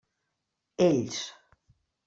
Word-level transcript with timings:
Ells. 0.87 1.21